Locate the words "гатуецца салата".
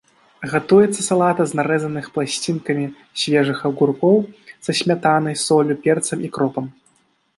0.51-1.41